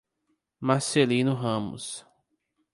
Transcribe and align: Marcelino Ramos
Marcelino 0.63 1.31
Ramos 1.37 2.03